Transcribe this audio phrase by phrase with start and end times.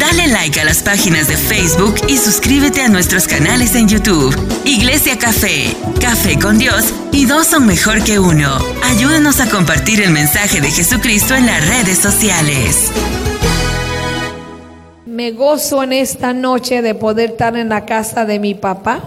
[0.00, 4.34] Dale like a las páginas de Facebook y suscríbete a nuestros canales en YouTube.
[4.64, 8.56] Iglesia Café, Café con Dios y dos son mejor que uno.
[8.82, 12.90] Ayúdanos a compartir el mensaje de Jesucristo en las redes sociales.
[15.04, 19.02] Me gozo en esta noche de poder estar en la casa de mi papá.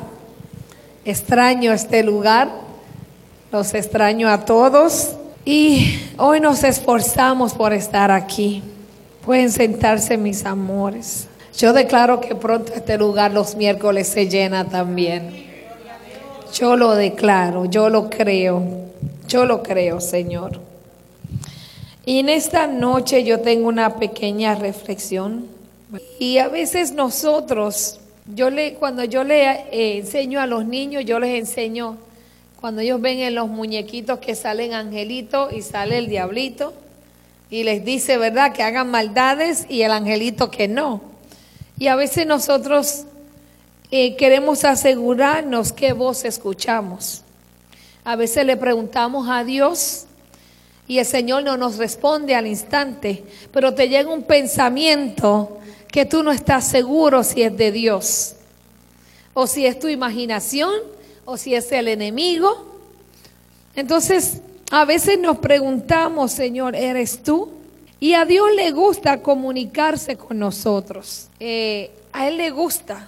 [1.06, 2.52] Extraño este lugar,
[3.52, 8.62] los extraño a todos y hoy nos esforzamos por estar aquí.
[9.26, 11.28] Pueden sentarse mis amores.
[11.58, 15.46] Yo declaro que pronto este lugar los miércoles se llena también.
[16.54, 18.64] Yo lo declaro, yo lo creo,
[19.28, 20.60] yo lo creo, Señor.
[22.06, 25.48] Y en esta noche yo tengo una pequeña reflexión.
[26.20, 28.02] Y a veces nosotros,
[28.36, 31.98] yo le, cuando yo le eh, enseño a los niños, yo les enseño,
[32.60, 36.74] cuando ellos ven en los muñequitos que salen angelitos y sale el diablito,
[37.50, 41.02] y les dice, ¿verdad?, que hagan maldades y el angelito que no.
[41.78, 43.06] Y a veces nosotros
[43.92, 47.22] eh, queremos asegurarnos qué voz escuchamos.
[48.04, 50.06] A veces le preguntamos a Dios
[50.88, 56.24] y el Señor no nos responde al instante, pero te llega un pensamiento que tú
[56.24, 58.36] no estás seguro si es de Dios,
[59.34, 60.74] o si es tu imaginación,
[61.24, 62.80] o si es el enemigo.
[63.76, 64.42] Entonces,
[64.72, 67.52] a veces nos preguntamos, Señor, ¿eres tú?
[68.00, 71.30] Y a Dios le gusta comunicarse con nosotros.
[71.40, 73.08] Eh, a Él le gusta.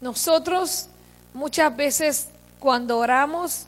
[0.00, 0.88] Nosotros
[1.34, 3.66] muchas veces cuando oramos,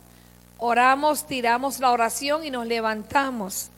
[0.58, 3.68] oramos, tiramos la oración y nos levantamos.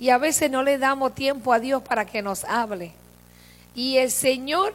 [0.00, 2.92] Y a veces no le damos tiempo a Dios para que nos hable.
[3.74, 4.74] Y el Señor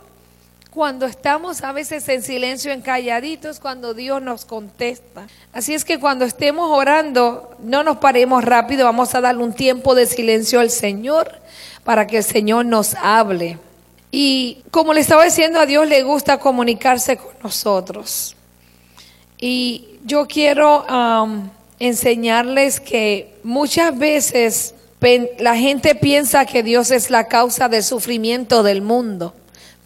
[0.78, 5.26] cuando estamos a veces en silencio, en calladitos, cuando Dios nos contesta.
[5.52, 9.96] Así es que cuando estemos orando, no nos paremos rápido, vamos a darle un tiempo
[9.96, 11.32] de silencio al Señor
[11.84, 13.58] para que el Señor nos hable.
[14.12, 18.36] Y como le estaba diciendo, a Dios le gusta comunicarse con nosotros.
[19.40, 21.50] Y yo quiero um,
[21.80, 24.76] enseñarles que muchas veces
[25.40, 29.34] la gente piensa que Dios es la causa del sufrimiento del mundo.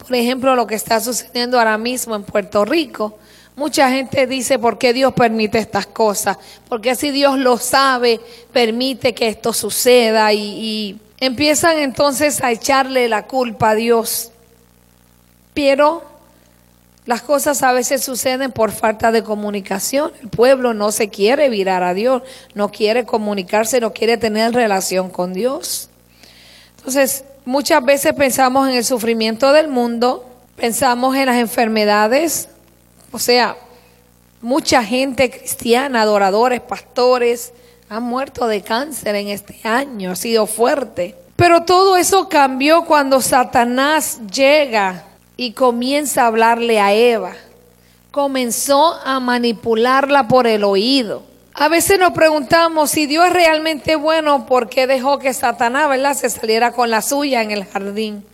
[0.06, 3.18] Por ejemplo, lo que está sucediendo ahora mismo en Puerto Rico.
[3.54, 6.38] Mucha gente dice, ¿por qué Dios permite estas cosas?
[6.68, 8.20] Porque si Dios lo sabe,
[8.52, 14.32] permite que esto suceda y, y empiezan entonces a echarle la culpa a Dios.
[15.54, 16.02] Pero
[17.04, 20.12] las cosas a veces suceden por falta de comunicación.
[20.22, 22.22] El pueblo no se quiere virar a Dios,
[22.54, 25.90] no quiere comunicarse, no quiere tener relación con Dios.
[26.78, 32.48] Entonces, Muchas veces pensamos en el sufrimiento del mundo, pensamos en las enfermedades,
[33.10, 33.56] o sea,
[34.40, 37.52] mucha gente cristiana, adoradores, pastores,
[37.88, 41.16] han muerto de cáncer en este año, ha sido fuerte.
[41.34, 45.02] Pero todo eso cambió cuando Satanás llega
[45.36, 47.32] y comienza a hablarle a Eva.
[48.12, 51.31] Comenzó a manipularla por el oído.
[51.54, 56.14] A veces nos preguntamos si Dios es realmente bueno, ¿por qué dejó que Satanás, ¿verdad?,
[56.14, 58.24] se saliera con la suya en el jardín.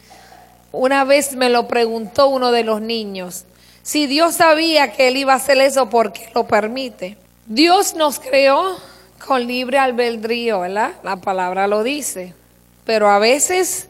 [0.71, 3.45] Una vez me lo preguntó uno de los niños.
[3.83, 7.17] Si Dios sabía que él iba a hacer eso, ¿por qué lo permite?
[7.47, 8.77] Dios nos creó
[9.27, 10.93] con libre albedrío, ¿verdad?
[11.03, 12.35] La palabra lo dice.
[12.85, 13.89] Pero a veces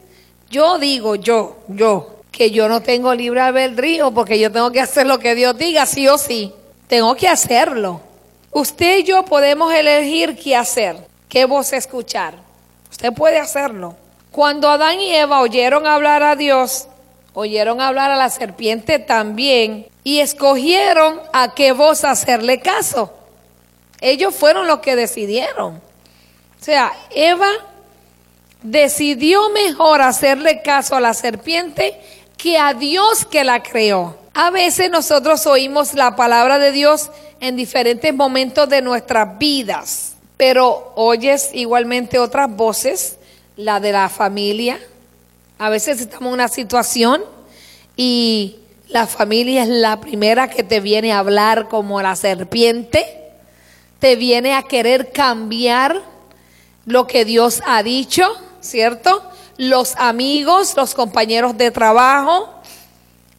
[0.49, 5.05] yo digo, yo, yo, que yo no tengo libre albedrío porque yo tengo que hacer
[5.05, 6.51] lo que Dios diga, sí o sí.
[6.87, 8.08] Tengo que hacerlo.
[8.51, 12.33] Usted y yo podemos elegir qué hacer, qué voz escuchar.
[12.89, 13.95] Usted puede hacerlo.
[14.31, 16.87] Cuando Adán y Eva oyeron hablar a Dios,
[17.33, 23.13] oyeron hablar a la serpiente también y escogieron a qué voz hacerle caso.
[24.01, 25.75] Ellos fueron los que decidieron.
[25.75, 27.49] O sea, Eva
[28.61, 31.99] decidió mejor hacerle caso a la serpiente
[32.37, 34.17] que a Dios que la creó.
[34.33, 40.93] A veces nosotros oímos la palabra de Dios en diferentes momentos de nuestras vidas, pero
[40.95, 43.17] oyes igualmente otras voces,
[43.55, 44.79] la de la familia.
[45.57, 47.21] A veces estamos en una situación
[47.95, 53.05] y la familia es la primera que te viene a hablar como la serpiente,
[53.99, 56.01] te viene a querer cambiar
[56.85, 58.25] lo que Dios ha dicho,
[58.61, 59.21] ¿cierto?
[59.57, 62.58] Los amigos, los compañeros de trabajo,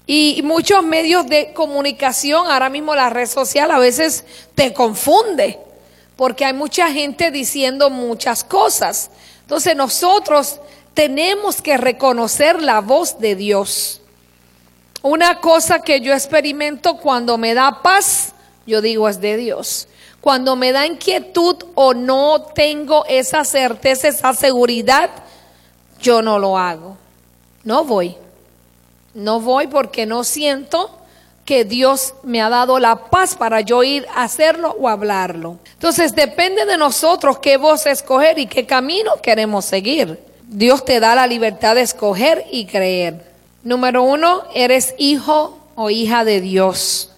[0.06, 4.24] y muchos medios de comunicación, ahora mismo la red social a veces
[4.54, 5.58] te confunde,
[6.16, 9.10] porque hay mucha gente diciendo muchas cosas.
[9.42, 10.60] Entonces nosotros
[10.94, 14.00] tenemos que reconocer la voz de Dios.
[15.02, 18.32] Una cosa que yo experimento cuando me da paz,
[18.66, 19.88] yo digo es de Dios.
[20.20, 25.08] Cuando me da inquietud o no tengo esa certeza, esa seguridad,
[26.00, 26.98] yo no lo hago.
[27.64, 28.16] No voy.
[29.14, 30.90] No voy porque no siento
[31.44, 35.58] que Dios me ha dado la paz para yo ir a hacerlo o hablarlo.
[35.72, 40.20] Entonces depende de nosotros qué voz escoger y qué camino queremos seguir.
[40.46, 43.24] Dios te da la libertad de escoger y creer.
[43.64, 47.10] Número uno, eres hijo o hija de Dios.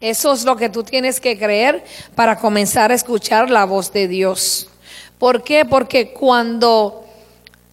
[0.00, 1.82] Eso es lo que tú tienes que creer
[2.14, 4.68] para comenzar a escuchar la voz de Dios.
[5.18, 5.64] ¿Por qué?
[5.64, 7.04] Porque cuando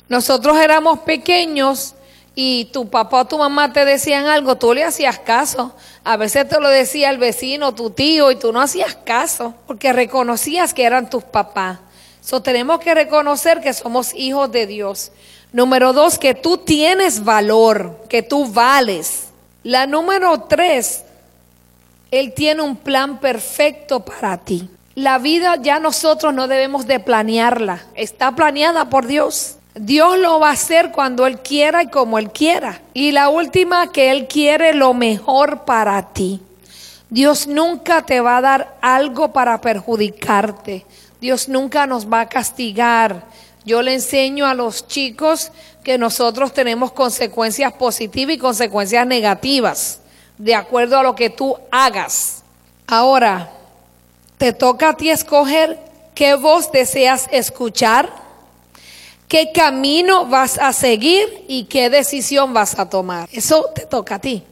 [0.09, 1.94] nosotros éramos pequeños,
[2.33, 5.75] y tu papá o tu mamá te decían algo, tú le hacías caso.
[6.04, 9.92] A veces te lo decía el vecino, tu tío, y tú no hacías caso porque
[9.92, 11.80] reconocías que eran tus papás.
[12.22, 15.12] So, tenemos que reconocer que somos hijos de Dios.
[15.51, 19.28] Número dos, que tú tienes valor, que tú vales.
[19.63, 21.04] La número tres,
[22.12, 24.69] Él tiene un plan perfecto para ti.
[24.95, 29.57] La vida ya nosotros no debemos de planearla, está planeada por Dios.
[29.75, 32.81] Dios lo va a hacer cuando Él quiera y como Él quiera.
[32.94, 36.41] Y la última, que Él quiere lo mejor para ti.
[37.09, 40.85] Dios nunca te va a dar algo para perjudicarte.
[41.21, 43.23] Dios nunca nos va a castigar.
[43.63, 45.51] Yo le enseño a los chicos
[45.83, 50.00] que nosotros tenemos consecuencias positivas y consecuencias negativas,
[50.38, 52.44] de acuerdo a lo que tú hagas.
[52.88, 53.51] Ahora,
[54.38, 55.79] te toca a ti escoger
[56.15, 58.09] qué voz deseas escuchar
[59.31, 63.30] qué camino vas a seguir y qué decisión vas a tomar.
[63.31, 64.44] Eso te toca a ti.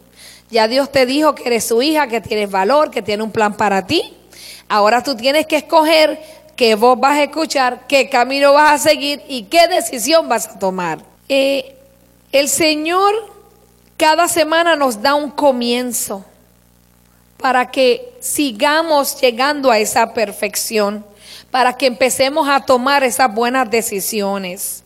[0.49, 3.57] Ya Dios te dijo que eres su hija, que tienes valor, que tiene un plan
[3.57, 4.01] para ti.
[4.69, 6.17] Ahora tú tienes que escoger
[6.55, 10.59] qué voz vas a escuchar, qué camino vas a seguir y qué decisión vas a
[10.59, 10.99] tomar.
[11.27, 11.75] Eh,
[12.31, 13.13] el Señor
[13.97, 16.23] cada semana nos da un comienzo
[17.35, 21.03] para que sigamos llegando a esa perfección
[21.51, 24.83] para que empecemos a tomar esas buenas decisiones.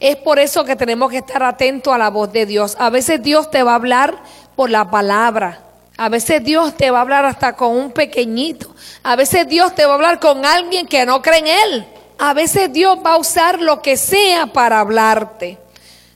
[0.00, 2.76] Es por eso que tenemos que estar atentos a la voz de Dios.
[2.78, 4.16] A veces Dios te va a hablar
[4.56, 5.60] por la palabra.
[5.96, 8.74] A veces Dios te va a hablar hasta con un pequeñito.
[9.02, 11.86] A veces Dios te va a hablar con alguien que no cree en Él.
[12.18, 15.58] A veces Dios va a usar lo que sea para hablarte.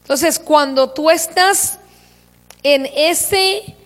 [0.02, 1.78] Entonces, cuando tú estás
[2.62, 3.76] en ese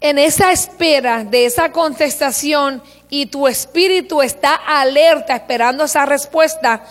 [0.00, 6.84] en esa espera de esa contestación y tu espíritu está alerta esperando esa respuesta,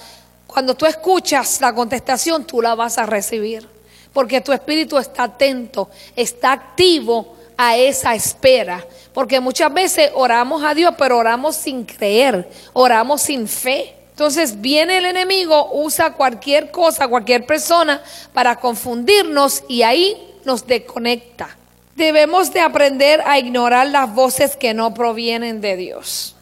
[0.46, 3.68] cuando tú escuchas la contestación, tú la vas a recibir.
[4.14, 8.86] Porque tu espíritu está atento, está activo a esa espera.
[9.14, 13.96] Porque muchas veces oramos a Dios, pero oramos sin creer, oramos sin fe.
[14.10, 18.04] Entonces viene el enemigo, usa cualquier cosa, cualquier persona
[18.34, 21.56] para confundirnos y ahí nos desconecta.
[22.00, 26.34] Debemos de aprender a ignorar las voces que no provienen de Dios.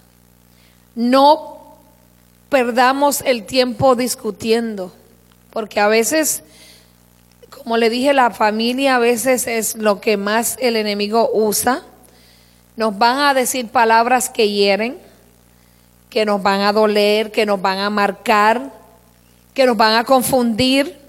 [0.93, 1.57] No
[2.47, 4.93] perdamos el tiempo discutiendo,
[5.49, 6.43] porque a veces,
[7.49, 11.81] como le dije, la familia a veces es lo que más el enemigo usa.
[12.75, 14.99] Nos van a decir palabras que hieren,
[16.11, 18.73] que nos van a doler, que nos van a marcar,
[19.55, 20.99] que nos van a confundir.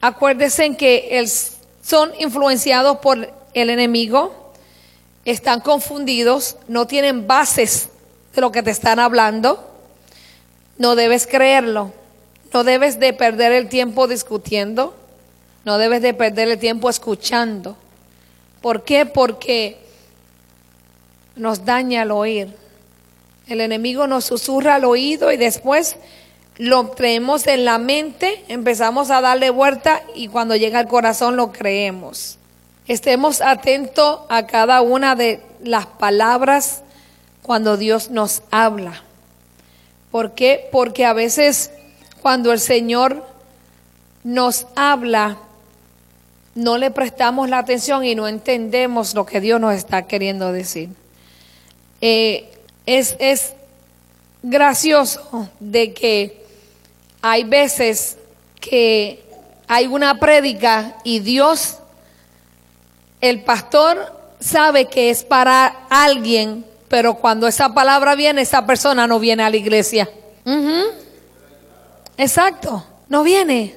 [0.00, 1.26] Acuérdense que
[1.82, 4.52] son influenciados por el enemigo,
[5.24, 7.88] están confundidos, no tienen bases
[8.34, 9.66] de lo que te están hablando,
[10.78, 11.92] no debes creerlo,
[12.52, 14.94] no debes de perder el tiempo discutiendo,
[15.64, 17.76] no debes de perder el tiempo escuchando.
[18.62, 19.06] ¿Por qué?
[19.06, 19.78] Porque
[21.36, 22.54] nos daña el oír.
[23.46, 25.96] El enemigo nos susurra al oído y después
[26.56, 31.52] lo creemos en la mente, empezamos a darle vuelta y cuando llega al corazón lo
[31.52, 32.39] creemos
[32.90, 36.82] estemos atentos a cada una de las palabras
[37.40, 39.04] cuando Dios nos habla.
[40.10, 40.68] ¿Por qué?
[40.72, 41.70] Porque a veces
[42.20, 43.24] cuando el Señor
[44.24, 45.38] nos habla,
[46.56, 50.88] no le prestamos la atención y no entendemos lo que Dios nos está queriendo decir.
[52.00, 52.50] Eh,
[52.86, 53.52] es, es
[54.42, 56.44] gracioso de que
[57.22, 58.16] hay veces
[58.58, 59.22] que
[59.68, 61.79] hay una prédica y Dios
[63.20, 69.18] el pastor sabe que es para alguien, pero cuando esa palabra viene, esa persona no
[69.18, 70.10] viene a la iglesia.
[72.16, 73.76] Exacto, no viene.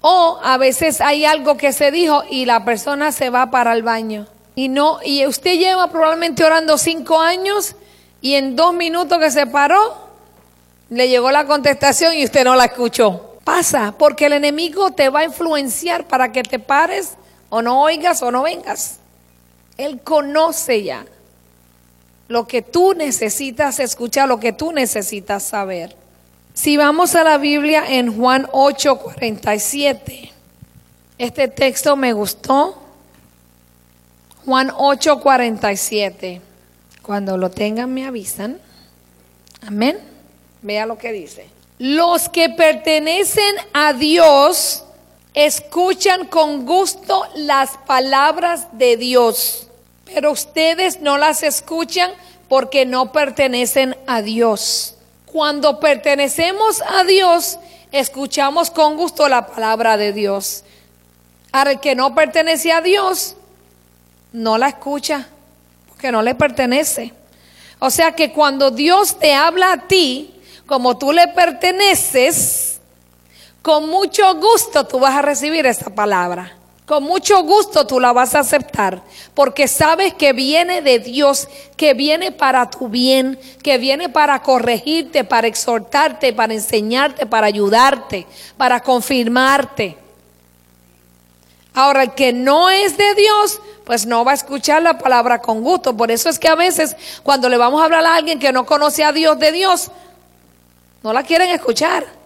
[0.00, 3.82] O a veces hay algo que se dijo y la persona se va para el
[3.82, 4.26] baño.
[4.54, 7.76] Y no, y usted lleva probablemente orando cinco años
[8.20, 10.08] y en dos minutos que se paró,
[10.90, 13.36] le llegó la contestación y usted no la escuchó.
[13.44, 17.14] Pasa, porque el enemigo te va a influenciar para que te pares
[17.50, 18.98] o no oigas o no vengas.
[19.76, 21.06] Él conoce ya
[22.28, 25.96] lo que tú necesitas escuchar, lo que tú necesitas saber.
[26.52, 30.32] Si vamos a la Biblia en Juan 8, 47,
[31.16, 32.80] Este texto me gustó.
[34.44, 36.40] Juan 8:47.
[37.02, 38.58] Cuando lo tengan me avisan.
[39.66, 39.98] Amén.
[40.62, 41.48] Vea lo que dice.
[41.78, 44.84] Los que pertenecen a Dios
[45.46, 49.68] escuchan con gusto las palabras de Dios,
[50.04, 52.10] pero ustedes no las escuchan
[52.48, 54.96] porque no pertenecen a Dios.
[55.26, 57.60] Cuando pertenecemos a Dios,
[57.92, 60.64] escuchamos con gusto la palabra de Dios.
[61.52, 63.36] Al que no pertenece a Dios,
[64.32, 65.28] no la escucha,
[65.88, 67.14] porque no le pertenece.
[67.78, 70.34] O sea que cuando Dios te habla a ti,
[70.66, 72.67] como tú le perteneces,
[73.62, 76.54] con mucho gusto tú vas a recibir esa palabra.
[76.88, 79.02] Con mucho gusto tú la vas a aceptar,
[79.34, 81.46] porque sabes que viene de Dios,
[81.76, 88.26] que viene para tu bien, que viene para corregirte, para exhortarte, para enseñarte, para ayudarte,
[88.56, 89.98] para confirmarte.
[91.74, 95.62] Ahora, el que no es de Dios, pues no va a escuchar la palabra con
[95.62, 95.94] gusto.
[95.94, 98.64] Por eso es que a veces cuando le vamos a hablar a alguien que no
[98.64, 99.90] conoce a Dios de Dios,
[101.02, 102.17] no la quieren escuchar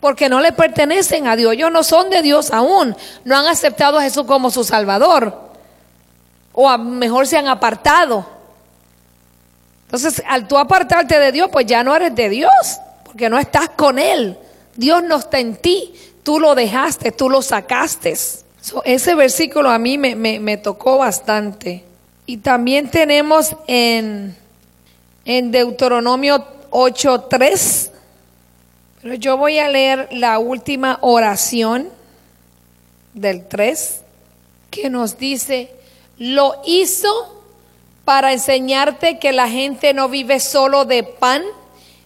[0.00, 1.52] porque no le pertenecen a Dios.
[1.52, 2.96] Ellos no son de Dios aún.
[3.24, 5.38] No han aceptado a Jesús como su Salvador.
[6.52, 8.26] O a mejor se han apartado.
[9.84, 12.50] Entonces, al tú apartarte de Dios, pues ya no eres de Dios,
[13.04, 14.38] porque no estás con Él.
[14.76, 15.92] Dios no está en ti.
[16.22, 18.16] Tú lo dejaste, tú lo sacaste.
[18.84, 21.84] ese versículo a mí me, me tocó bastante.
[22.24, 24.36] Y también tenemos en,
[25.24, 27.89] en Deuteronomio 8.3
[29.02, 31.88] pero yo voy a leer la última oración
[33.14, 34.00] del 3
[34.70, 35.70] que nos dice,
[36.18, 37.42] lo hizo
[38.04, 41.42] para enseñarte que la gente no vive solo de pan,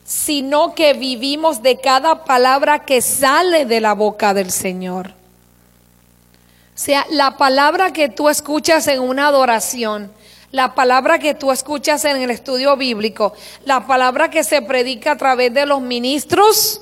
[0.04, 5.08] sino que vivimos de cada palabra que sale de la boca del Señor.
[5.08, 10.10] O sea, la palabra que tú escuchas en una adoración,
[10.50, 13.32] la palabra que tú escuchas en el estudio bíblico,
[13.64, 16.80] la palabra que se predica a través de los ministros,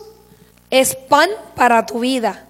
[0.73, 2.47] es pan para tu vida.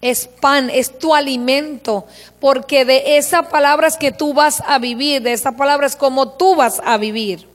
[0.00, 2.06] Es pan, es tu alimento,
[2.40, 6.30] porque de esa palabra es que tú vas a vivir, de esa palabra es como
[6.30, 7.48] tú vas a vivir.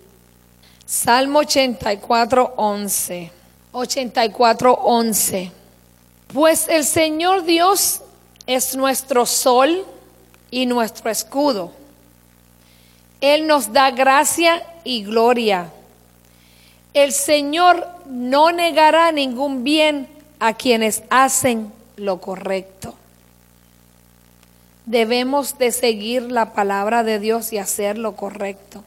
[0.85, 3.31] Salmo 84, 11.
[3.73, 5.51] 84, 11.
[6.33, 8.01] Pues el Señor Dios
[8.45, 9.85] es nuestro sol
[10.49, 11.73] y nuestro escudo.
[13.19, 15.69] Él nos da gracia y gloria.
[16.97, 20.07] El Señor no negará ningún bien
[20.39, 22.95] a quienes hacen lo correcto.
[24.87, 28.83] Debemos de seguir la palabra de Dios y hacer lo correcto.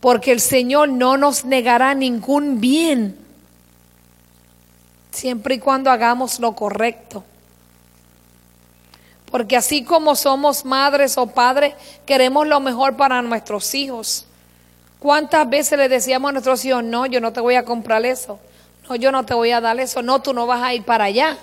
[0.00, 3.16] Porque el Señor no nos negará ningún bien
[5.12, 7.22] siempre y cuando hagamos lo correcto.
[9.30, 14.26] Porque así como somos madres o padres, queremos lo mejor para nuestros hijos.
[15.02, 18.38] ¿Cuántas veces le decíamos a nuestros hijos, no, yo no te voy a comprar eso,
[18.88, 21.06] no, yo no te voy a dar eso, no, tú no vas a ir para
[21.06, 21.38] allá?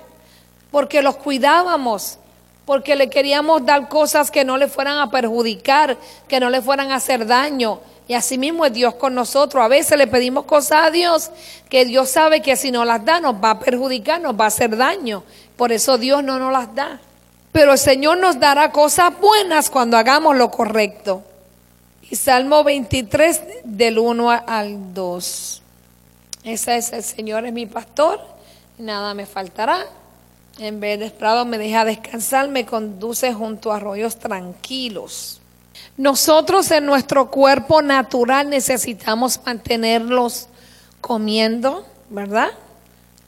[0.72, 2.20] Porque los cuidábamos,
[2.64, 5.98] porque le queríamos dar cosas que no le fueran a perjudicar,
[6.30, 7.82] que no le fueran a hacer daño.
[8.08, 9.62] Y así mismo es Dios con nosotros.
[9.62, 11.30] A veces le pedimos cosas a Dios
[11.70, 14.48] que Dios sabe que si no las da nos va a perjudicar, nos va a
[14.48, 15.24] hacer daño.
[15.58, 17.02] Por eso Dios no nos las da.
[17.52, 21.26] Pero el Señor nos dará cosas buenas cuando hagamos lo correcto.
[22.12, 25.62] Y Salmo 23 del 1 al 2.
[26.44, 28.20] Ese es el Señor es mi pastor,
[28.80, 29.86] nada me faltará.
[30.58, 35.40] En vez de esperado me deja descansar, me conduce junto a arroyos tranquilos.
[35.98, 40.48] Nosotros en nuestro cuerpo natural necesitamos mantenerlos
[41.02, 42.50] comiendo, ¿verdad?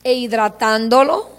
[0.03, 1.29] E hidratándolo.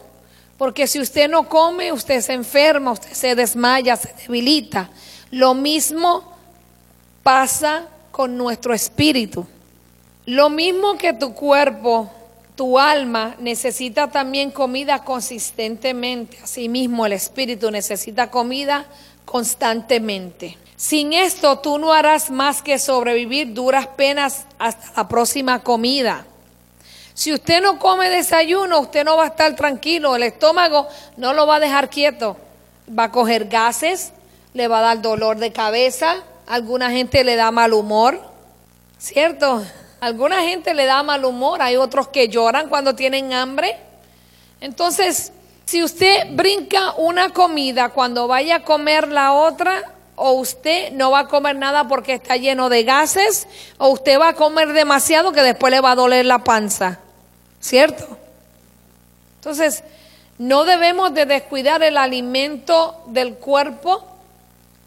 [0.59, 4.91] Porque si usted no come, usted se enferma, usted se desmaya, se debilita.
[5.33, 6.32] Lo mismo
[7.23, 9.47] pasa con nuestro espíritu.
[10.27, 12.11] Lo mismo que tu cuerpo,
[12.55, 18.87] tu alma necesita también comida consistentemente, asimismo el espíritu necesita comida
[19.25, 20.59] constantemente.
[20.77, 26.27] Sin esto tú no harás más que sobrevivir duras penas hasta la próxima comida.
[27.15, 31.47] Si usted no come desayuno, usted no va a estar tranquilo, el estómago no lo
[31.47, 32.37] va a dejar quieto,
[32.89, 34.13] va a coger gases,
[34.55, 38.21] le va a dar dolor de cabeza, alguna gente le da mal humor,
[38.99, 39.63] ¿cierto?
[40.01, 43.77] Alguna gente le da mal humor, hay otros que lloran cuando tienen hambre.
[44.61, 45.33] Entonces,
[45.65, 49.83] si usted brinca una comida cuando vaya a comer la otra,
[50.15, 54.29] o usted no va a comer nada porque está lleno de gases, o usted va
[54.29, 57.01] a comer demasiado que después le va a doler la panza,
[57.61, 58.19] ¿cierto?
[59.37, 59.83] Entonces,
[60.39, 64.05] No debemos de descuidar el alimento del cuerpo,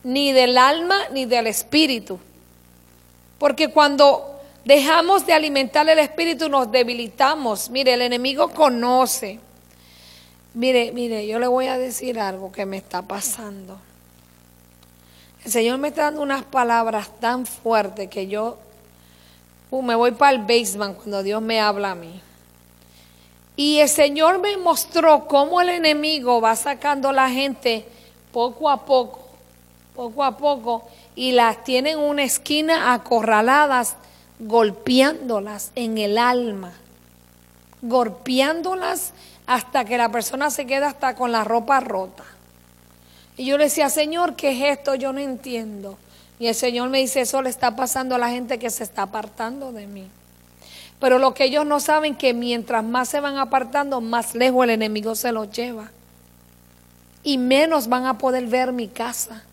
[0.06, 2.20] ni del alma, ni del espíritu.
[3.40, 7.70] Porque cuando dejamos de alimentar el espíritu nos debilitamos.
[7.72, 9.40] Mire, el enemigo conoce.
[10.54, 13.80] Mire, mire, yo le voy a decir algo que me está pasando.
[15.44, 18.58] El Señor me está dando unas palabras tan fuertes que yo
[19.72, 22.22] uh, me voy para el basement cuando Dios me habla a mí.
[23.56, 27.86] Y el Señor me mostró cómo el enemigo va sacando a la gente
[28.32, 29.25] poco a poco,
[29.96, 30.84] poco a poco,
[31.16, 33.96] y las tiene en una esquina acorraladas,
[34.40, 36.74] golpeándolas en el alma,
[37.82, 39.14] golpeándolas
[39.48, 42.24] hasta que la persona se queda hasta con la ropa rota.
[43.38, 44.96] Y yo le decía, Señor, ¿qué es esto?
[44.96, 45.98] Yo no entiendo.
[46.40, 49.04] Y el Señor me dice, eso le está pasando a la gente que se está
[49.04, 50.10] apartando de mí.
[51.00, 54.72] Pero lo que ellos no saben que mientras más se van apartando, más lejos el
[54.72, 55.92] enemigo se los lleva.
[57.24, 59.44] Y menos van a poder ver mi casa.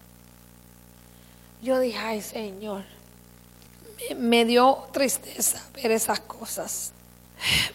[1.63, 2.83] Yo dije, ay Señor,
[4.17, 6.93] me, dio tristeza ver esas cosas.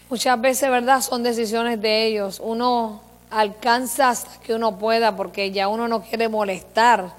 [0.10, 1.02] Muchas veces, ¿verdad?
[1.02, 2.42] Son decisiones de ellos.
[2.44, 7.14] Uno alcanza hasta que uno pueda porque ya uno no quiere molestar.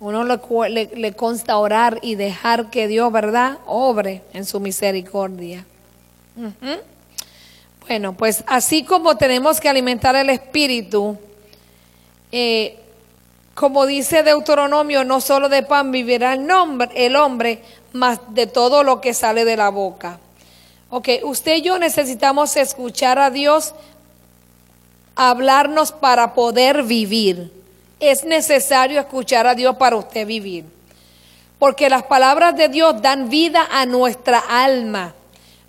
[0.00, 5.64] Uno le, consta orar y dejar que Dios, ¿verdad?, obre en su misericordia.
[7.86, 11.16] Bueno, pues así como tenemos que alimentar el espíritu,
[12.32, 12.78] eh,
[13.56, 16.48] como dice Deuteronomio, no solo de pan vivirá el,
[16.94, 17.60] el hombre,
[17.92, 20.20] más de todo lo que sale de la boca.
[20.90, 23.74] Ok, usted y yo necesitamos escuchar a Dios
[25.16, 27.50] hablarnos para poder vivir
[28.00, 30.64] es necesario escuchar a Dios para usted vivir.
[31.58, 35.14] Porque las palabras de Dios dan vida a nuestra alma,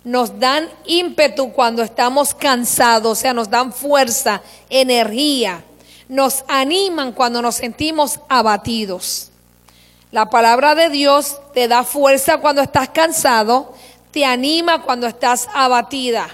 [0.04, 5.64] nos dan ímpetu cuando estamos cansados, o sea, nos dan fuerza, energía,
[6.08, 9.30] nos animan cuando nos sentimos abatidos.
[10.10, 13.74] La palabra de Dios te da fuerza cuando estás cansado,
[14.10, 16.28] te anima cuando estás abatida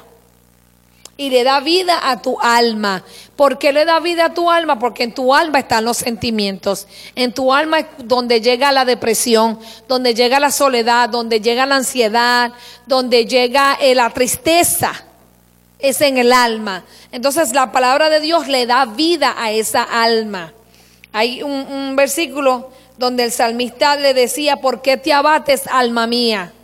[1.16, 3.04] y le da vida a tu alma.
[3.36, 4.78] ¿Por qué le da vida a tu alma?
[4.78, 6.86] Porque en tu alma están los sentimientos.
[7.14, 9.58] En tu alma es donde llega la depresión,
[9.88, 12.52] donde llega la soledad, donde llega la ansiedad,
[12.86, 15.03] donde llega eh, la tristeza.
[15.84, 16.82] Es en el alma.
[17.12, 20.54] Entonces la palabra de Dios le da vida a esa alma.
[21.12, 26.54] Hay un, versículo donde el salmista le decía, ¿por qué te abates, alma mía?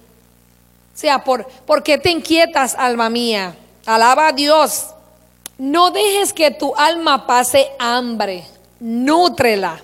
[0.94, 3.54] O sea, ¿por, ¿por qué te inquietas, alma mía?
[3.84, 4.86] Alaba a Dios.
[5.58, 8.46] No dejes que tu alma pase hambre.
[8.80, 9.82] Nútrela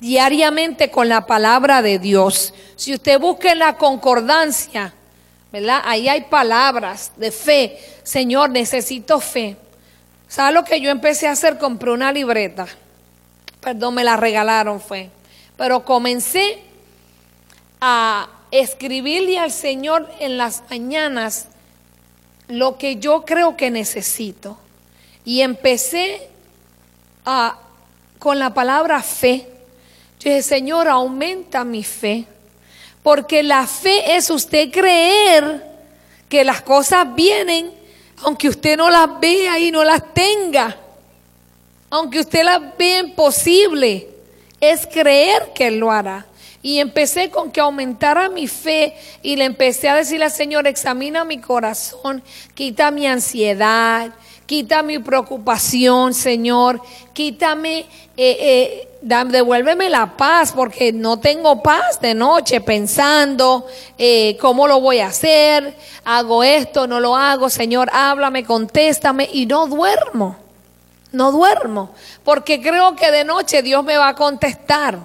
[0.00, 2.54] diariamente con la palabra de Dios.
[2.76, 4.94] Si usted busca en la concordancia,
[5.52, 5.82] ¿verdad?
[5.84, 7.78] Ahí hay palabras de fe.
[8.02, 9.56] Señor, necesito fe.
[10.28, 11.58] ¿Sabe lo que yo empecé a hacer?
[11.58, 12.66] Compré una libreta.
[13.60, 15.10] Perdón, me la regalaron, fue.
[15.56, 16.62] Pero comencé
[17.80, 21.48] a escribirle al Señor en las mañanas
[22.48, 24.58] lo que yo creo que necesito.
[25.24, 26.28] Y empecé
[27.24, 27.58] a,
[28.18, 29.46] con la palabra fe.
[30.18, 32.26] Yo dije, Señor, aumenta mi fe.
[33.02, 35.64] Porque la fe es usted creer
[36.28, 37.72] que las cosas vienen,
[38.22, 40.76] aunque usted no las vea y no las tenga.
[41.88, 44.08] Aunque usted las vea imposible,
[44.60, 46.26] es creer que Él lo hará.
[46.62, 51.24] Y empecé con que aumentara mi fe y le empecé a decirle al Señor, examina
[51.24, 52.22] mi corazón,
[52.54, 54.12] quita mi ansiedad,
[54.50, 56.82] quita mi preocupación, Señor,
[57.12, 57.86] quítame,
[58.16, 63.64] eh, eh, devuélveme la paz, porque no tengo paz de noche pensando
[63.96, 69.46] eh, cómo lo voy a hacer, hago esto, no lo hago, Señor, háblame, contéstame y
[69.46, 70.36] no duermo,
[71.12, 74.98] no duermo, porque creo que de noche Dios me va a contestar.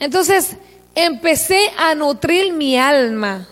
[0.00, 0.56] Entonces
[0.96, 3.46] empecé a nutrir mi alma,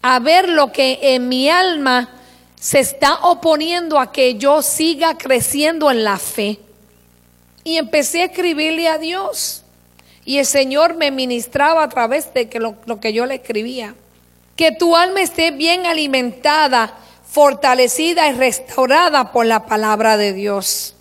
[0.00, 2.19] a ver lo que en mi alma
[2.60, 6.60] se está oponiendo a que yo siga creciendo en la fe.
[7.64, 9.64] Y empecé a escribirle a Dios.
[10.26, 13.94] Y el Señor me ministraba a través de que lo, lo que yo le escribía.
[14.56, 20.94] Que tu alma esté bien alimentada, fortalecida y restaurada por la palabra de Dios.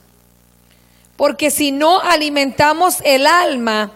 [1.18, 3.92] Porque si no alimentamos el alma,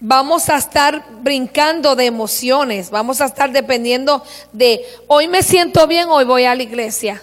[0.00, 6.08] vamos a estar brincando de emociones, vamos a estar dependiendo de, hoy me siento bien,
[6.08, 7.22] hoy voy a la iglesia,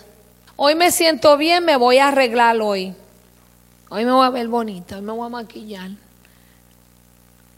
[0.56, 2.94] hoy me siento bien, me voy a arreglar hoy,
[3.90, 5.90] hoy me voy a ver bonita, hoy me voy a maquillar,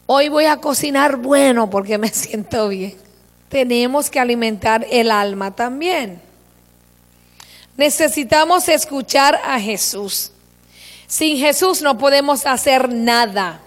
[0.05, 2.97] hoy voy a cocinar bueno porque me siento bien.
[3.49, 6.21] Tenemos que alimentar el alma también.
[7.75, 10.31] Necesitamos escuchar a Jesús.
[11.07, 13.59] Sin Jesús no podemos hacer nada.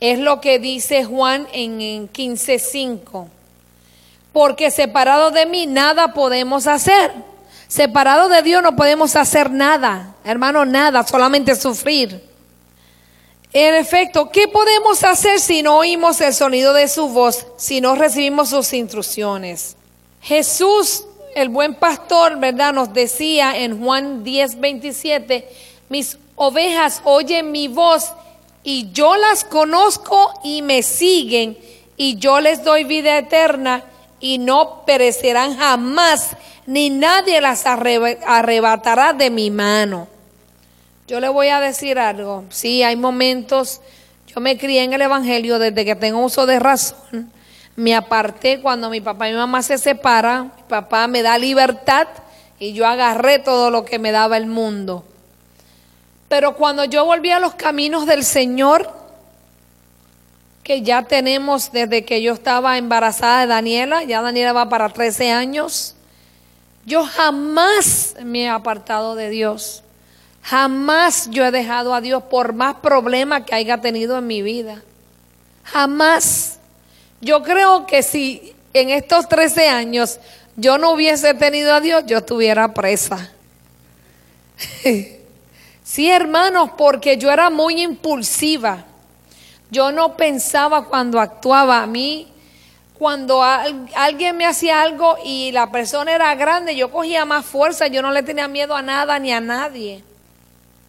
[0.00, 3.28] Es lo que dice Juan en 15:5.
[4.32, 7.12] Porque separado de mí nada podemos hacer.
[7.66, 12.22] Separado de Dios no podemos hacer nada, hermano, nada, solamente sufrir.
[13.52, 17.94] En efecto, ¿qué podemos hacer si no oímos el sonido de su voz, si no
[17.94, 19.76] recibimos sus instrucciones?
[20.20, 22.72] Jesús, el buen pastor, ¿verdad?
[22.72, 25.48] Nos decía en Juan 10, 27,
[25.88, 28.12] mis ovejas oyen mi voz
[28.62, 31.56] y yo las conozco y me siguen
[31.96, 33.84] y yo les doy vida eterna
[34.20, 40.08] y no perecerán jamás, ni nadie las arrebatará de mi mano.
[41.06, 42.44] Yo le voy a decir algo.
[42.50, 43.80] Sí, hay momentos,
[44.26, 47.32] yo me crié en el Evangelio desde que tengo uso de razón.
[47.76, 50.52] Me aparté cuando mi papá y mi mamá se separan.
[50.56, 52.08] Mi papá me da libertad
[52.58, 55.04] y yo agarré todo lo que me daba el mundo.
[56.28, 58.92] Pero cuando yo volví a los caminos del Señor,
[60.62, 65.32] que ya tenemos desde que yo estaba embarazada de Daniela, ya Daniela va para 13
[65.32, 65.94] años,
[66.84, 69.82] yo jamás me he apartado de Dios.
[70.42, 74.82] Jamás yo he dejado a Dios por más problemas que haya tenido en mi vida.
[75.64, 76.58] Jamás.
[77.20, 80.20] Yo creo que si en estos 13 años
[80.56, 83.30] yo no hubiese tenido a Dios, yo estuviera presa.
[85.88, 88.84] sí, hermanos, porque yo era muy impulsiva.
[89.70, 92.28] Yo no pensaba cuando actuaba a mí.
[92.98, 98.02] Cuando alguien me hacía algo y la persona era grande, yo cogía más fuerza, yo
[98.02, 100.02] no le tenía miedo a nada ni a nadie.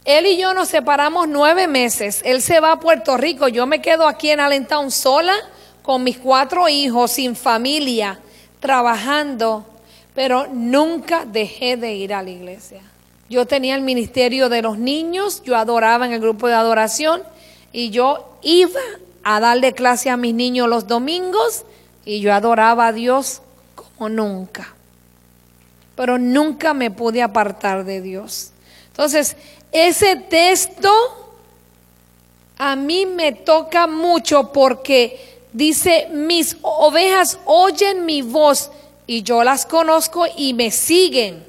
[0.05, 2.21] Él y yo nos separamos nueve meses.
[2.25, 3.47] Él se va a Puerto Rico.
[3.47, 5.35] Yo me quedo aquí en Allentown sola
[5.83, 8.19] con mis cuatro hijos, sin familia,
[8.59, 9.65] trabajando.
[10.15, 12.81] Pero nunca dejé de ir a la iglesia.
[13.29, 17.21] Yo tenía el ministerio de los niños, yo adoraba en el grupo de adoración
[17.71, 18.79] y yo iba
[19.23, 21.63] a darle clase a mis niños los domingos
[22.05, 23.41] y yo adoraba a Dios
[23.75, 24.73] como nunca.
[25.95, 28.51] Pero nunca me pude apartar de Dios.
[28.87, 29.35] Entonces,
[29.71, 30.89] ese texto
[32.57, 38.71] a mí me toca mucho porque dice, mis ovejas oyen mi voz
[39.05, 41.48] y yo las conozco y me siguen.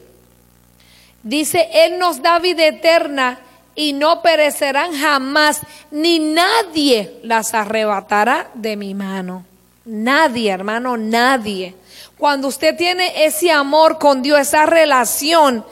[1.22, 3.40] Dice, Él nos da vida eterna
[3.74, 9.44] y no perecerán jamás, ni nadie las arrebatará de mi mano.
[9.84, 11.74] Nadie, hermano, nadie.
[12.16, 15.64] Cuando usted tiene ese amor con Dios, esa relación,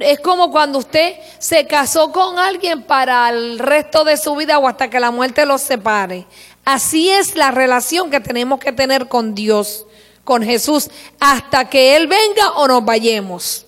[0.00, 4.66] es como cuando usted se casó con alguien para el resto de su vida o
[4.66, 6.26] hasta que la muerte los separe.
[6.64, 9.86] Así es la relación que tenemos que tener con Dios,
[10.24, 13.65] con Jesús, hasta que Él venga o nos vayamos.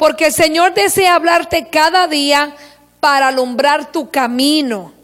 [0.00, 2.56] Porque el Señor desea hablarte cada día
[3.00, 4.94] para alumbrar tu camino,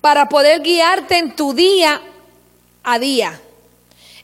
[0.00, 2.02] para poder guiarte en tu día
[2.82, 3.40] a día.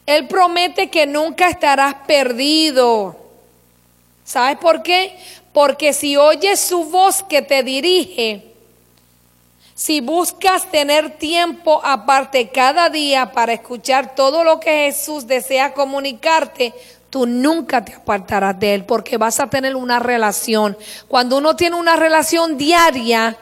[0.06, 3.16] Él promete que nunca estarás perdido.
[4.24, 5.16] ¿Sabes por qué?
[5.52, 8.42] Porque si oyes su voz que te dirige,
[9.76, 16.74] si buscas tener tiempo aparte cada día para escuchar todo lo que Jesús desea comunicarte,
[17.10, 20.78] tú nunca te apartarás de Él porque vas a tener una relación.
[21.08, 23.36] Cuando uno tiene una relación diaria,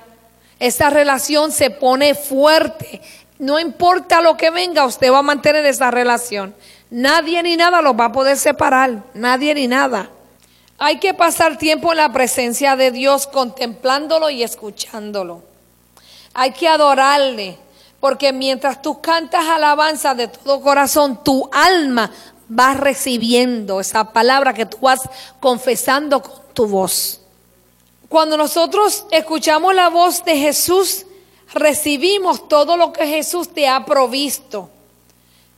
[0.59, 3.01] esa relación se pone fuerte.
[3.39, 6.55] No importa lo que venga, usted va a mantener esa relación.
[6.91, 9.05] Nadie ni nada lo va a poder separar.
[9.15, 10.11] Nadie ni nada.
[10.79, 15.43] Hay que pasar tiempo en la presencia de Dios contemplándolo y escuchándolo.
[16.35, 17.59] Hay que adorarle,
[18.01, 22.11] porque mientras tú cantas alabanza de todo corazón, tu alma
[22.49, 25.01] va recibiendo esa palabra que tú vas
[25.41, 27.21] confesando con tu voz.
[28.09, 31.05] Cuando nosotros escuchamos la voz de Jesús,
[31.53, 34.71] recibimos todo lo que Jesús te ha provisto.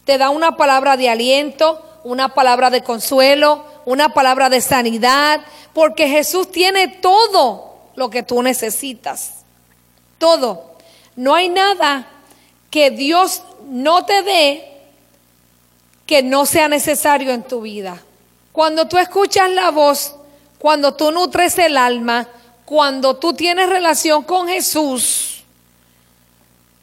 [0.05, 5.41] Te da una palabra de aliento, una palabra de consuelo, una palabra de sanidad,
[5.73, 9.45] porque Jesús tiene todo lo que tú necesitas.
[10.19, 10.73] Todo.
[11.15, 12.09] No hay nada
[12.71, 14.70] que Dios no te dé
[16.11, 18.03] que no sea necesario en tu vida.
[18.51, 20.17] Cuando tú escuchas la voz,
[20.59, 22.27] cuando tú nutres el alma,
[22.65, 25.45] cuando tú tienes relación con Jesús,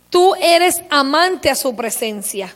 [0.10, 2.56] tú eres amante a su presencia.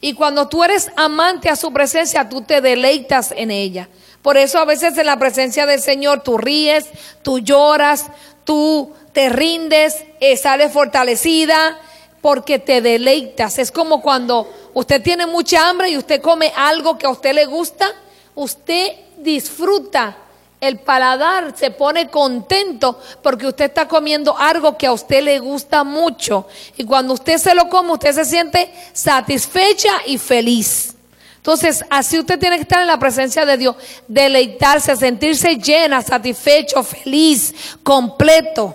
[0.00, 3.86] Y cuando tú eres amante a su presencia, tú te deleitas en ella.
[4.22, 6.86] Por eso a veces en la presencia del Señor tú ríes,
[7.20, 8.06] tú lloras,
[8.44, 11.78] tú te rindes, eh, sales fortalecida,
[12.20, 13.58] porque te deleitas.
[13.58, 17.46] Es como cuando usted tiene mucha hambre y usted come algo que a usted le
[17.46, 17.86] gusta,
[18.34, 20.16] usted disfruta
[20.58, 25.84] El paladar se pone contento porque usted está comiendo algo que a usted le gusta
[25.84, 26.46] mucho.
[26.78, 30.94] Y cuando usted se lo come, usted se siente satisfecha y feliz.
[31.36, 33.76] Entonces, así usted tiene que estar en la presencia de Dios,
[34.08, 38.74] deleitarse, sentirse llena, satisfecho, feliz, completo.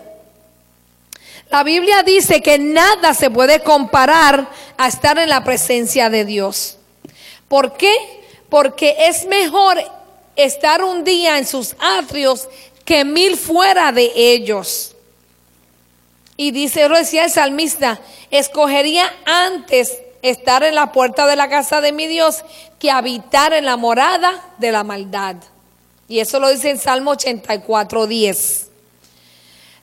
[1.52, 6.78] La Biblia dice que nada se puede comparar a estar en la presencia de Dios.
[7.50, 7.94] ¿Por qué?
[8.48, 9.78] Porque es mejor
[10.38, 12.48] estar un día en sus atrios
[12.86, 14.96] que mil fuera de ellos.
[16.38, 18.00] Y dice, decía el salmista,
[18.32, 22.46] escogería antes estar en la puerta de la casa de mi Dios
[22.80, 25.36] que habitar en la morada de la maldad.
[26.08, 28.71] Y eso lo dice en Salmo 84, 10.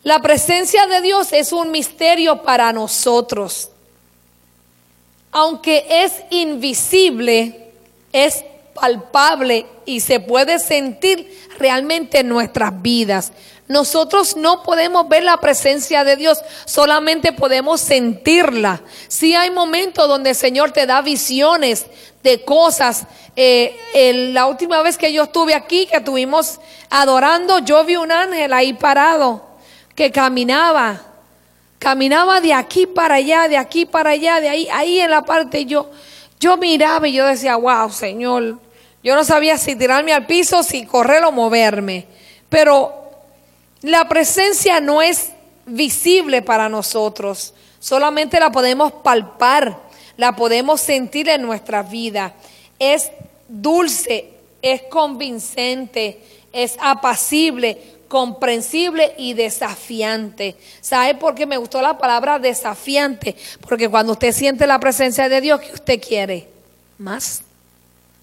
[0.08, 3.68] La presencia de Dios es un misterio para nosotros.
[5.30, 7.72] Aunque es invisible,
[8.10, 8.42] es
[8.72, 13.32] palpable y se puede sentir realmente en nuestras vidas.
[13.66, 18.80] Nosotros no podemos ver la presencia de Dios, solamente podemos sentirla.
[19.08, 21.84] Si hay momentos donde el Señor te da visiones
[22.22, 23.04] de cosas.
[23.36, 28.54] Eh, la última vez que yo estuve aquí, que estuvimos adorando, yo vi un ángel
[28.54, 29.47] ahí parado
[29.98, 31.00] que caminaba,
[31.80, 35.64] caminaba de aquí para allá, de aquí para allá, de ahí, ahí en la parte
[35.64, 35.90] yo,
[36.38, 38.60] yo miraba y yo decía, wow, Señor,
[39.02, 42.06] yo no sabía si tirarme al piso, si correr o moverme,
[42.48, 42.92] pero
[43.82, 45.30] la presencia no es
[45.66, 49.80] visible para nosotros, solamente la podemos palpar,
[50.16, 52.34] la podemos sentir en nuestra vida.
[52.78, 53.10] Es
[53.48, 54.30] dulce,
[54.62, 56.20] es convincente,
[56.52, 60.56] es apacible, comprensible y desafiante.
[60.80, 63.36] ¿Sabe por qué me gustó la palabra desafiante?
[63.60, 66.48] Porque cuando usted siente la presencia de Dios, ¿qué usted quiere?
[66.96, 67.42] Más.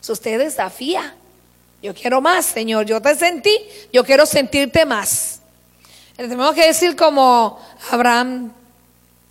[0.01, 1.15] Si usted desafía.
[1.81, 2.85] Yo quiero más, Señor.
[2.85, 3.55] Yo te sentí,
[3.93, 5.39] yo quiero sentirte más.
[6.17, 7.59] Tenemos que decir como
[7.91, 8.51] Abraham,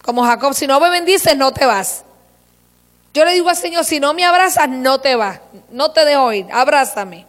[0.03, 2.05] como Jacob, si no me bendices, no te vas.
[3.13, 5.41] Yo le digo al Señor, si no me abrazas, no te vas.
[5.71, 7.27] No te dejo ir, abrázame.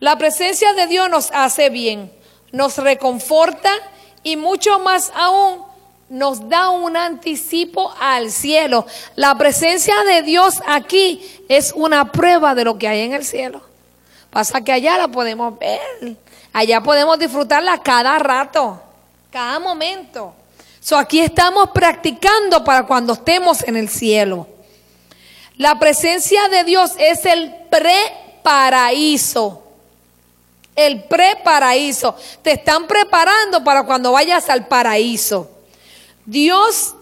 [0.00, 2.17] La presencia de Dios nos hace bien
[2.52, 3.70] nos reconforta
[4.22, 5.62] y mucho más aún
[6.08, 8.86] nos da un anticipo al cielo.
[9.14, 13.60] La presencia de Dios aquí es una prueba de lo que hay en el cielo.
[14.30, 16.16] Pasa que allá la podemos ver,
[16.52, 18.80] allá podemos disfrutarla cada rato,
[19.30, 20.34] cada momento.
[20.80, 24.46] So, aquí estamos practicando para cuando estemos en el cielo.
[25.56, 29.67] La presencia de Dios es el preparaíso
[30.78, 32.14] el preparaíso.
[32.40, 35.50] Te están preparando para cuando vayas al paraíso.
[36.24, 36.94] Dios,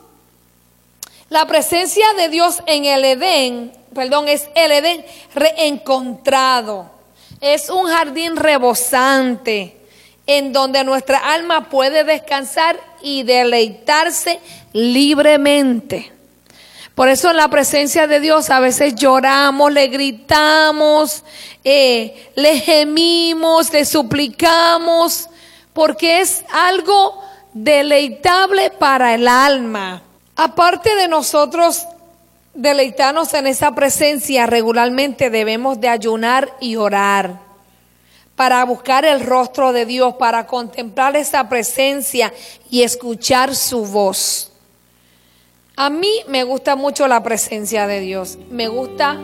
[1.29, 6.91] la presencia de Dios en el Edén, perdón, es el Edén reencontrado.
[7.43, 9.77] Es un jardín rebosante
[10.27, 14.41] en donde nuestra alma puede descansar y deleitarse
[14.73, 16.16] libremente.
[16.97, 21.25] Por eso en la presencia de Dios a veces lloramos, le gritamos,
[21.63, 25.29] eh, le gemimos, le suplicamos,
[25.75, 30.05] porque es algo deleitable para el alma.
[30.37, 31.87] Aparte de nosotros
[32.55, 37.41] deleitarnos en esa presencia, regularmente debemos de ayunar y orar
[38.37, 42.33] para buscar el rostro de Dios, para contemplar esa presencia
[42.71, 44.51] y escuchar su voz.
[45.79, 48.39] A mí me gusta mucho la presencia de Dios.
[48.51, 49.19] Me gusta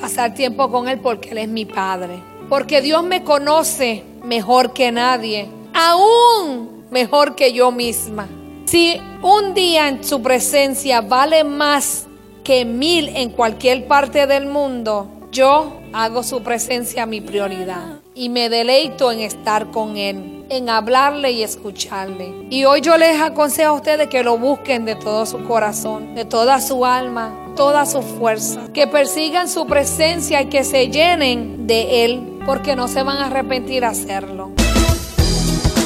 [0.00, 2.22] pasar tiempo con Él porque Él es mi Padre.
[2.48, 5.48] Porque Dios me conoce mejor que nadie.
[5.74, 8.28] Aún mejor que yo misma.
[8.66, 12.06] Si un día en su presencia vale más
[12.44, 17.98] que mil en cualquier parte del mundo, yo hago su presencia mi prioridad.
[18.14, 22.34] Y me deleito en estar con Él en hablarle y escucharle.
[22.50, 26.24] Y hoy yo les aconsejo a ustedes que lo busquen de todo su corazón, de
[26.24, 32.04] toda su alma, toda su fuerza, que persigan su presencia y que se llenen de
[32.04, 34.52] Él, porque no se van a arrepentir hacerlo.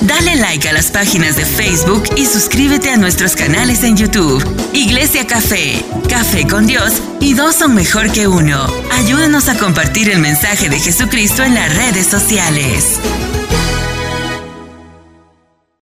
[0.02, 4.42] Dale like a las páginas de Facebook y suscríbete a nuestros canales en YouTube.
[4.72, 8.66] Iglesia Café, Café con Dios y dos son mejor que uno.
[8.92, 12.98] Ayúdanos a compartir el mensaje de Jesucristo en las redes sociales.